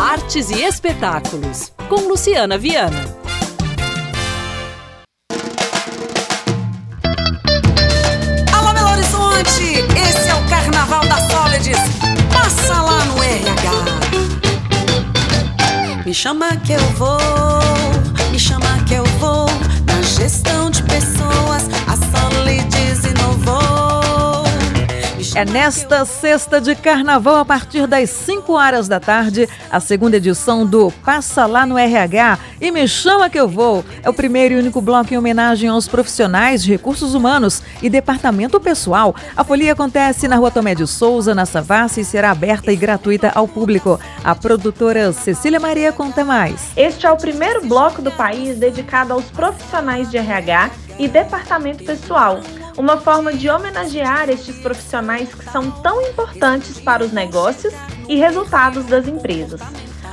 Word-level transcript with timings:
Artes 0.00 0.50
e 0.50 0.62
espetáculos, 0.62 1.72
com 1.88 2.08
Luciana 2.08 2.58
Viana. 2.58 3.04
Alô, 8.52 8.72
Belo 8.72 8.90
Horizonte! 8.90 9.84
Esse 9.96 10.28
é 10.28 10.34
o 10.34 10.48
Carnaval 10.48 11.06
da 11.06 11.16
Solides. 11.28 11.78
Passa 12.32 12.80
lá 12.80 13.04
no 13.04 13.22
RH. 13.22 13.70
Me 16.04 16.12
chama 16.14 16.56
que 16.56 16.72
eu 16.72 16.84
vou, 16.96 17.18
É 25.34 25.46
nesta 25.46 26.04
sexta 26.04 26.60
de 26.60 26.74
carnaval, 26.74 27.36
a 27.36 27.44
partir 27.44 27.86
das 27.86 28.10
5 28.10 28.52
horas 28.52 28.86
da 28.86 29.00
tarde, 29.00 29.48
a 29.70 29.80
segunda 29.80 30.18
edição 30.18 30.66
do 30.66 30.90
Passa 31.02 31.46
Lá 31.46 31.64
no 31.64 31.78
RH 31.78 32.38
e 32.60 32.70
Me 32.70 32.86
Chama 32.86 33.30
Que 33.30 33.40
Eu 33.40 33.48
Vou. 33.48 33.82
É 34.02 34.10
o 34.10 34.14
primeiro 34.14 34.54
e 34.54 34.58
único 34.58 34.82
bloco 34.82 35.14
em 35.14 35.16
homenagem 35.16 35.70
aos 35.70 35.88
profissionais 35.88 36.62
de 36.62 36.72
recursos 36.72 37.14
humanos 37.14 37.62
e 37.80 37.88
departamento 37.88 38.60
pessoal. 38.60 39.16
A 39.34 39.42
folia 39.42 39.72
acontece 39.72 40.28
na 40.28 40.36
Rua 40.36 40.50
Tomé 40.50 40.74
de 40.74 40.86
Souza, 40.86 41.34
na 41.34 41.46
Savassi, 41.46 42.02
e 42.02 42.04
será 42.04 42.30
aberta 42.30 42.70
e 42.70 42.76
gratuita 42.76 43.32
ao 43.34 43.48
público. 43.48 43.98
A 44.22 44.34
produtora 44.34 45.14
Cecília 45.14 45.58
Maria 45.58 45.94
conta 45.94 46.26
mais. 46.26 46.72
Este 46.76 47.06
é 47.06 47.10
o 47.10 47.16
primeiro 47.16 47.66
bloco 47.66 48.02
do 48.02 48.10
país 48.12 48.58
dedicado 48.58 49.14
aos 49.14 49.24
profissionais 49.30 50.10
de 50.10 50.18
RH 50.18 50.70
e 50.98 51.08
departamento 51.08 51.84
pessoal 51.84 52.38
uma 52.76 52.96
forma 52.96 53.32
de 53.32 53.48
homenagear 53.48 54.28
estes 54.28 54.58
profissionais 54.58 55.34
que 55.34 55.44
são 55.50 55.70
tão 55.70 56.00
importantes 56.02 56.80
para 56.80 57.04
os 57.04 57.12
negócios 57.12 57.72
e 58.08 58.16
resultados 58.16 58.86
das 58.86 59.06
empresas. 59.06 59.60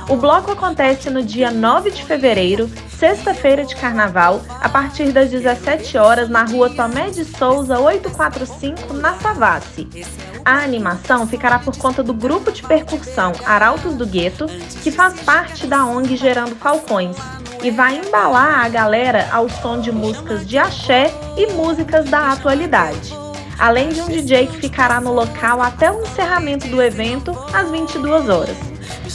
O 0.08 0.16
bloco 0.16 0.50
acontece 0.50 1.08
no 1.08 1.22
dia 1.22 1.52
9 1.52 1.92
de 1.92 2.04
fevereiro, 2.04 2.68
sexta-feira 2.88 3.64
de 3.64 3.76
carnaval, 3.76 4.42
a 4.60 4.68
partir 4.68 5.12
das 5.12 5.30
17 5.30 5.96
horas 5.96 6.28
na 6.28 6.42
rua 6.42 6.68
Tomé 6.68 7.10
de 7.10 7.24
Souza 7.24 7.78
845, 7.78 8.92
na 8.94 9.14
Savassi. 9.14 9.88
A 10.44 10.64
animação 10.64 11.28
ficará 11.28 11.60
por 11.60 11.76
conta 11.76 12.02
do 12.02 12.12
grupo 12.12 12.50
de 12.50 12.62
percussão 12.62 13.32
Arautos 13.46 13.94
do 13.94 14.04
Gueto, 14.04 14.46
que 14.82 14.90
faz 14.90 15.20
parte 15.20 15.66
da 15.66 15.84
ONG 15.84 16.16
Gerando 16.16 16.56
Falcões, 16.56 17.16
e 17.62 17.70
vai 17.70 17.98
embalar 17.98 18.64
a 18.64 18.68
galera 18.68 19.28
ao 19.32 19.48
som 19.48 19.80
de 19.80 19.92
músicas 19.92 20.46
de 20.46 20.58
axé 20.58 21.12
e 21.36 21.46
músicas 21.52 22.08
da 22.08 22.32
atualidade. 22.32 23.14
Além 23.58 23.90
de 23.90 24.00
um 24.00 24.08
DJ 24.08 24.46
que 24.46 24.56
ficará 24.56 25.00
no 25.00 25.12
local 25.12 25.60
até 25.60 25.90
o 25.90 26.02
encerramento 26.02 26.66
do 26.68 26.80
evento, 26.80 27.36
às 27.52 27.70
22 27.70 28.28
horas. 28.28 28.56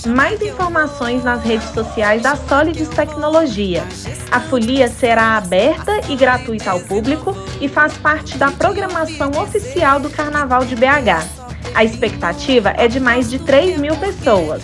Mais 0.06 0.40
informações 0.42 1.24
nas 1.24 1.44
redes 1.44 1.70
sociais 1.70 2.22
da 2.22 2.36
Solides 2.36 2.90
Tecnologia. 2.90 3.84
A 4.32 4.40
folia 4.40 4.88
será 4.88 5.38
aberta 5.38 6.00
e 6.09 6.16
gratuita 6.16 6.72
ao 6.72 6.80
público 6.82 7.36
e 7.59 7.68
faz 7.68 7.94
parte 7.98 8.38
da 8.38 8.52
programação 8.52 9.32
oficial 9.32 10.00
do 10.00 10.09
Carnaval 10.09 10.64
de 10.64 10.76
BH. 10.76 11.46
A 11.74 11.84
expectativa 11.84 12.70
é 12.78 12.88
de 12.88 13.00
mais 13.00 13.30
de 13.30 13.40
3 13.40 13.80
mil 13.80 13.96
pessoas. 13.96 14.62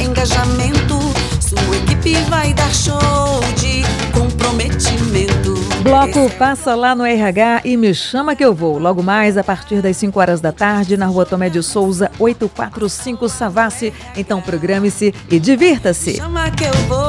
Engajamento. 0.00 0.98
Sua 1.40 1.76
equipe 1.76 2.14
vai 2.28 2.52
dar 2.52 2.72
show 2.74 3.40
de 3.56 3.82
comprometimento. 4.12 5.54
Bloco 5.82 6.28
Passa 6.36 6.74
lá 6.74 6.94
no 6.94 7.06
RH 7.06 7.62
e 7.64 7.76
me 7.76 7.94
chama 7.94 8.36
que 8.36 8.44
eu 8.44 8.54
vou. 8.54 8.78
Logo 8.78 9.02
mais, 9.02 9.38
a 9.38 9.44
partir 9.44 9.80
das 9.80 9.96
5 9.96 10.20
horas 10.20 10.40
da 10.40 10.52
tarde, 10.52 10.96
na 10.96 11.06
rua 11.06 11.24
Tomé 11.24 11.48
de 11.48 11.62
Souza, 11.62 12.10
845 12.18 13.28
Savassi. 13.28 13.92
Então 14.16 14.40
programe-se 14.40 15.14
e 15.30 15.38
divirta-se. 15.38 16.16
Chama 16.16 16.50
que 16.50 16.64
eu 16.64 16.74
vou, 16.88 17.07